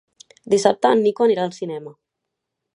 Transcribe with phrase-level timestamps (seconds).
[0.53, 1.97] Dissabte en Nico anirà al cinema.